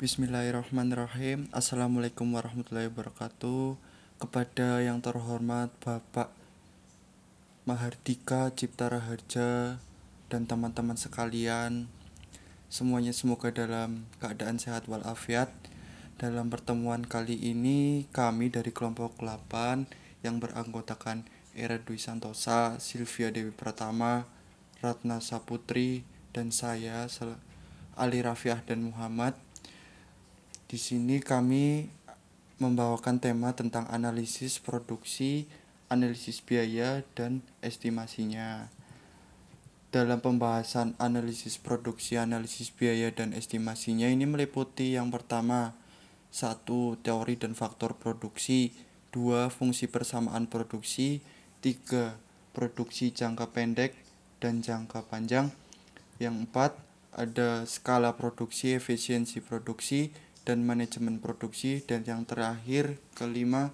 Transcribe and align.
Bismillahirrahmanirrahim 0.00 1.52
Assalamualaikum 1.52 2.24
warahmatullahi 2.32 2.88
wabarakatuh 2.88 3.76
Kepada 4.16 4.80
yang 4.80 5.04
terhormat 5.04 5.68
Bapak 5.84 6.32
Mahardika 7.68 8.48
Cipta 8.56 8.88
Raharja 8.88 9.76
Dan 10.32 10.48
teman-teman 10.48 10.96
sekalian 10.96 11.84
Semuanya 12.72 13.12
semoga 13.12 13.52
dalam 13.52 14.08
keadaan 14.24 14.56
sehat 14.56 14.88
walafiat 14.88 15.52
Dalam 16.16 16.48
pertemuan 16.48 17.04
kali 17.04 17.36
ini 17.36 18.08
Kami 18.08 18.48
dari 18.48 18.72
kelompok 18.72 19.20
8 19.20 20.24
Yang 20.24 20.48
beranggotakan 20.48 21.28
Era 21.52 21.76
Dwi 21.76 22.00
Santosa 22.00 22.80
Sylvia 22.80 23.28
Dewi 23.28 23.52
Pratama 23.52 24.24
Ratna 24.80 25.20
Saputri 25.20 26.08
Dan 26.32 26.56
saya 26.56 27.04
Ali 28.00 28.24
Rafiah 28.24 28.64
dan 28.64 28.88
Muhammad. 28.88 29.49
Di 30.70 30.78
sini 30.78 31.18
kami 31.18 31.90
membawakan 32.62 33.18
tema 33.18 33.50
tentang 33.58 33.90
analisis 33.90 34.62
produksi, 34.62 35.50
analisis 35.90 36.38
biaya, 36.46 37.02
dan 37.18 37.42
estimasinya. 37.58 38.70
Dalam 39.90 40.22
pembahasan 40.22 40.94
analisis 41.02 41.58
produksi, 41.58 42.22
analisis 42.22 42.70
biaya, 42.70 43.10
dan 43.10 43.34
estimasinya 43.34 44.06
ini 44.06 44.30
meliputi 44.30 44.94
yang 44.94 45.10
pertama, 45.10 45.74
satu 46.30 46.94
teori 47.02 47.34
dan 47.34 47.58
faktor 47.58 47.98
produksi, 47.98 48.70
dua 49.10 49.50
fungsi 49.50 49.90
persamaan 49.90 50.46
produksi, 50.46 51.18
tiga 51.58 52.14
produksi 52.54 53.10
jangka 53.10 53.50
pendek 53.50 53.98
dan 54.38 54.62
jangka 54.62 55.02
panjang, 55.10 55.50
yang 56.22 56.46
empat 56.46 56.78
ada 57.10 57.66
skala 57.66 58.14
produksi, 58.14 58.78
efisiensi 58.78 59.42
produksi, 59.42 60.14
dan 60.44 60.64
manajemen 60.64 61.20
produksi, 61.20 61.84
dan 61.84 62.04
yang 62.04 62.24
terakhir 62.24 62.96
kelima 63.12 63.72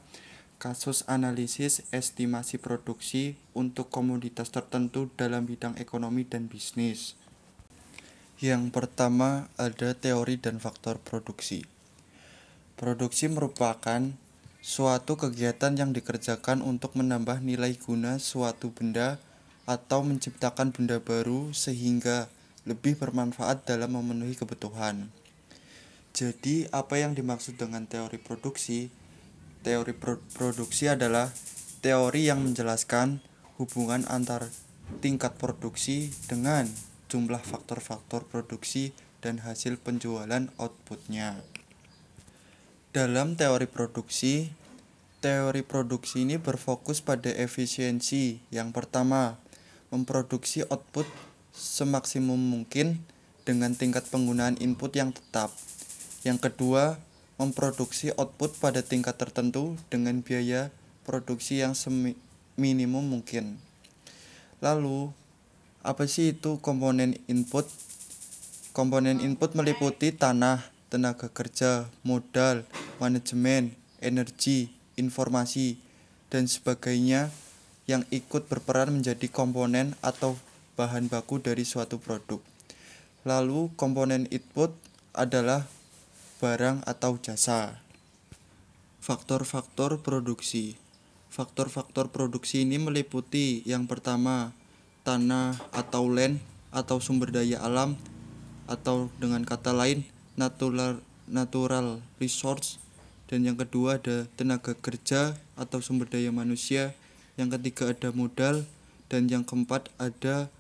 kasus 0.57 1.05
analisis 1.05 1.85
estimasi 1.93 2.57
produksi 2.57 3.37
untuk 3.53 3.93
komoditas 3.93 4.49
tertentu 4.49 5.13
dalam 5.15 5.45
bidang 5.45 5.77
ekonomi 5.77 6.25
dan 6.25 6.49
bisnis. 6.49 7.15
Yang 8.41 8.69
pertama 8.73 9.49
ada 9.57 9.97
teori 9.97 10.37
dan 10.37 10.61
faktor 10.61 11.01
produksi. 11.01 11.65
Produksi 12.77 13.33
merupakan 13.33 14.13
suatu 14.61 15.17
kegiatan 15.17 15.73
yang 15.73 15.97
dikerjakan 15.97 16.61
untuk 16.61 16.99
menambah 17.01 17.41
nilai 17.41 17.73
guna 17.81 18.21
suatu 18.21 18.75
benda 18.75 19.17
atau 19.65 20.05
menciptakan 20.05 20.75
benda 20.77 21.01
baru 21.01 21.57
sehingga 21.57 22.29
lebih 22.69 22.99
bermanfaat 22.99 23.65
dalam 23.65 23.97
memenuhi 23.97 24.37
kebutuhan. 24.37 25.09
Jadi, 26.17 26.65
apa 26.73 26.97
yang 26.97 27.13
dimaksud 27.13 27.61
dengan 27.61 27.85
teori 27.85 28.17
produksi? 28.17 28.89
Teori 29.61 29.93
pro 29.93 30.17
produksi 30.33 30.89
adalah 30.89 31.29
teori 31.85 32.25
yang 32.25 32.41
menjelaskan 32.41 33.21
hubungan 33.61 34.09
antar 34.09 34.49
tingkat 35.05 35.37
produksi 35.37 36.09
dengan 36.25 36.73
jumlah 37.13 37.45
faktor-faktor 37.45 38.25
produksi 38.33 38.97
dan 39.21 39.45
hasil 39.45 39.77
penjualan 39.77 40.49
outputnya. 40.57 41.37
Dalam 42.97 43.37
teori 43.37 43.69
produksi, 43.69 44.49
teori 45.21 45.61
produksi 45.61 46.25
ini 46.25 46.41
berfokus 46.41 47.05
pada 47.05 47.29
efisiensi. 47.29 48.41
Yang 48.49 48.73
pertama, 48.73 49.37
memproduksi 49.93 50.65
output 50.73 51.05
semaksimum 51.53 52.41
mungkin 52.41 53.05
dengan 53.45 53.77
tingkat 53.77 54.09
penggunaan 54.09 54.57
input 54.65 54.97
yang 54.97 55.13
tetap. 55.13 55.53
Yang 56.27 56.51
kedua, 56.51 56.99
memproduksi 57.39 58.11
output 58.19 58.59
pada 58.59 58.83
tingkat 58.83 59.15
tertentu 59.15 59.79
dengan 59.87 60.27
biaya 60.27 60.75
produksi 61.07 61.63
yang 61.63 61.79
seminimum 61.79 63.07
mungkin. 63.07 63.63
Lalu, 64.59 65.15
apa 65.87 66.11
sih 66.11 66.35
itu 66.35 66.59
komponen 66.59 67.15
input? 67.31 67.71
Komponen 68.75 69.23
input 69.23 69.55
meliputi 69.55 70.11
tanah, 70.11 70.67
tenaga 70.91 71.31
kerja, 71.31 71.87
modal, 72.03 72.67
manajemen, 72.99 73.79
energi, 74.03 74.75
informasi, 74.99 75.79
dan 76.27 76.51
sebagainya 76.51 77.31
yang 77.87 78.03
ikut 78.11 78.51
berperan 78.51 78.99
menjadi 78.99 79.31
komponen 79.31 79.95
atau 80.03 80.35
bahan 80.75 81.07
baku 81.07 81.39
dari 81.39 81.63
suatu 81.63 82.03
produk. 82.03 82.43
Lalu 83.23 83.71
komponen 83.79 84.27
input 84.35 84.75
adalah 85.15 85.71
barang 86.37 86.85
atau 86.85 87.17
jasa. 87.17 87.81
Faktor-faktor 89.01 90.05
produksi. 90.05 90.77
Faktor-faktor 91.33 92.13
produksi 92.13 92.65
ini 92.65 92.77
meliputi 92.77 93.65
yang 93.65 93.89
pertama, 93.89 94.53
tanah 95.05 95.57
atau 95.73 96.09
land 96.09 96.41
atau 96.73 97.01
sumber 97.01 97.33
daya 97.33 97.63
alam 97.65 97.97
atau 98.69 99.09
dengan 99.17 99.47
kata 99.47 99.71
lain 99.71 100.03
natural 100.35 100.99
natural 101.31 102.03
resource 102.19 102.83
dan 103.27 103.43
yang 103.43 103.59
kedua 103.59 103.99
ada 103.99 104.31
tenaga 104.39 104.75
kerja 104.75 105.35
atau 105.59 105.83
sumber 105.83 106.07
daya 106.07 106.31
manusia, 106.31 106.95
yang 107.35 107.51
ketiga 107.51 107.91
ada 107.91 108.15
modal 108.15 108.63
dan 109.11 109.27
yang 109.27 109.43
keempat 109.43 109.91
ada 109.99 110.51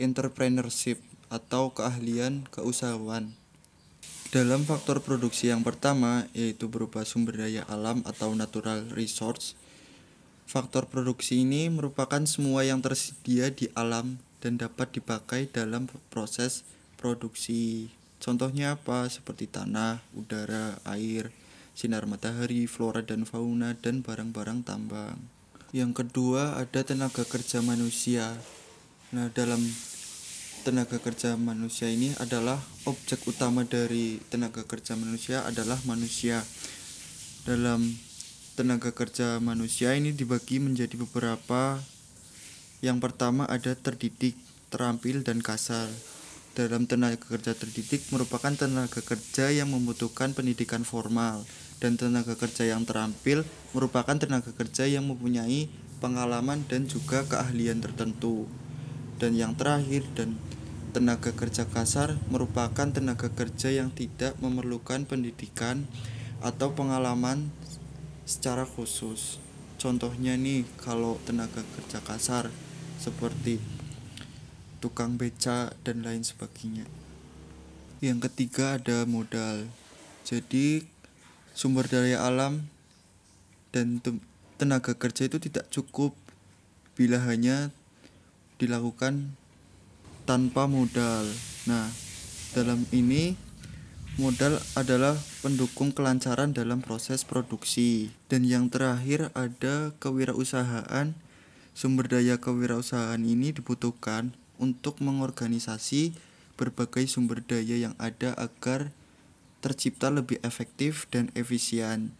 entrepreneurship 0.00 0.98
atau 1.30 1.70
keahlian 1.74 2.46
keusahawan. 2.50 3.34
Dalam 4.34 4.66
faktor 4.66 4.98
produksi 5.06 5.54
yang 5.54 5.62
pertama 5.62 6.26
yaitu 6.34 6.66
berupa 6.66 7.06
sumber 7.06 7.46
daya 7.46 7.62
alam 7.70 8.02
atau 8.02 8.34
natural 8.34 8.82
resource. 8.90 9.54
Faktor 10.50 10.90
produksi 10.90 11.46
ini 11.46 11.70
merupakan 11.70 12.22
semua 12.26 12.66
yang 12.66 12.82
tersedia 12.82 13.54
di 13.54 13.70
alam 13.78 14.18
dan 14.42 14.58
dapat 14.58 14.98
dipakai 14.98 15.46
dalam 15.46 15.86
proses 16.10 16.66
produksi. 16.98 17.90
Contohnya 18.18 18.74
apa? 18.74 19.06
Seperti 19.06 19.46
tanah, 19.46 20.02
udara, 20.14 20.82
air, 20.90 21.30
sinar 21.78 22.10
matahari, 22.10 22.66
flora 22.66 23.06
dan 23.06 23.22
fauna, 23.22 23.78
dan 23.78 24.02
barang-barang 24.02 24.66
tambang. 24.66 25.18
Yang 25.70 26.02
kedua 26.02 26.58
ada 26.58 26.82
tenaga 26.82 27.22
kerja 27.22 27.62
manusia. 27.62 28.34
Nah, 29.14 29.30
dalam 29.30 29.62
tenaga 30.66 30.98
kerja 30.98 31.38
manusia 31.38 31.86
ini 31.86 32.10
adalah 32.18 32.58
objek 32.90 33.22
utama 33.30 33.62
dari 33.62 34.18
tenaga 34.26 34.66
kerja 34.66 34.98
manusia 34.98 35.46
adalah 35.46 35.78
manusia. 35.86 36.42
Dalam 37.46 37.94
tenaga 38.58 38.90
kerja 38.90 39.38
manusia 39.38 39.94
ini 39.94 40.10
dibagi 40.10 40.58
menjadi 40.58 40.98
beberapa. 40.98 41.78
Yang 42.82 42.98
pertama 42.98 43.46
ada 43.46 43.78
terdidik, 43.78 44.34
terampil, 44.74 45.22
dan 45.22 45.38
kasar. 45.38 45.86
Dalam 46.58 46.90
tenaga 46.90 47.22
kerja 47.22 47.54
terdidik 47.54 48.02
merupakan 48.10 48.50
tenaga 48.50 48.98
kerja 49.06 49.54
yang 49.54 49.70
membutuhkan 49.70 50.34
pendidikan 50.34 50.82
formal 50.82 51.46
dan 51.78 51.94
tenaga 51.94 52.34
kerja 52.34 52.66
yang 52.66 52.82
terampil 52.82 53.46
merupakan 53.70 54.18
tenaga 54.18 54.50
kerja 54.50 54.90
yang 54.90 55.06
mempunyai 55.06 55.70
pengalaman 56.02 56.66
dan 56.66 56.90
juga 56.90 57.22
keahlian 57.22 57.78
tertentu. 57.78 58.50
Dan 59.16 59.36
yang 59.36 59.56
terakhir 59.56 60.04
dan 60.12 60.36
tenaga 60.96 61.32
kerja 61.32 61.68
kasar 61.68 62.16
merupakan 62.32 62.88
tenaga 62.88 63.28
kerja 63.28 63.68
yang 63.68 63.92
tidak 63.92 64.32
memerlukan 64.40 65.04
pendidikan 65.04 65.84
atau 66.40 66.72
pengalaman 66.72 67.52
secara 68.28 68.64
khusus. 68.64 69.36
Contohnya 69.76 70.40
nih 70.40 70.64
kalau 70.80 71.20
tenaga 71.28 71.60
kerja 71.76 72.00
kasar 72.00 72.48
seperti 72.96 73.60
tukang 74.80 75.20
beca 75.20 75.72
dan 75.84 76.00
lain 76.00 76.24
sebagainya. 76.24 76.88
Yang 78.00 78.28
ketiga 78.28 78.76
ada 78.80 79.04
modal. 79.08 79.68
Jadi 80.24 80.84
sumber 81.56 81.88
daya 81.88 82.24
alam 82.24 82.68
dan 83.72 84.00
tenaga 84.56 84.96
kerja 84.96 85.28
itu 85.28 85.36
tidak 85.36 85.68
cukup 85.68 86.16
bila 86.96 87.20
hanya 87.28 87.68
dilakukan 88.56 89.36
tanpa 90.26 90.66
modal. 90.66 91.24
Nah, 91.70 91.88
dalam 92.56 92.84
ini 92.90 93.36
modal 94.16 94.58
adalah 94.74 95.14
pendukung 95.44 95.92
kelancaran 95.92 96.56
dalam 96.56 96.80
proses 96.80 97.22
produksi. 97.22 98.10
Dan 98.26 98.48
yang 98.48 98.72
terakhir 98.72 99.30
ada 99.36 99.92
kewirausahaan. 100.02 101.14
Sumber 101.76 102.08
daya 102.08 102.40
kewirausahaan 102.40 103.20
ini 103.20 103.52
dibutuhkan 103.52 104.32
untuk 104.56 105.04
mengorganisasi 105.04 106.16
berbagai 106.56 107.04
sumber 107.04 107.44
daya 107.44 107.76
yang 107.76 107.94
ada 108.00 108.32
agar 108.40 108.88
tercipta 109.60 110.08
lebih 110.08 110.40
efektif 110.40 111.04
dan 111.12 111.28
efisien. 111.36 112.16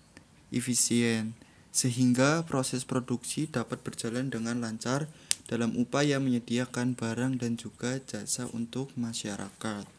Efisien 0.53 1.33
sehingga 1.77 2.41
proses 2.49 2.89
produksi 2.89 3.53
dapat 3.53 3.85
berjalan 3.85 4.33
dengan 4.33 4.65
lancar 4.65 5.13
dalam 5.47 5.75
upaya 5.79 6.19
menyediakan 6.19 6.99
barang 6.99 7.41
dan 7.41 7.55
juga 7.59 8.03
jasa 8.03 8.51
untuk 8.53 8.93
masyarakat. 8.99 9.96